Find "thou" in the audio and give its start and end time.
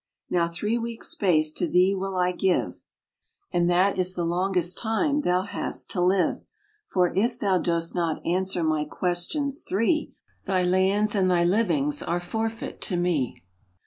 5.19-5.43, 7.37-7.59